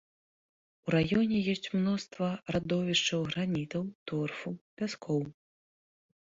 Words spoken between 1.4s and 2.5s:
ёсць мноства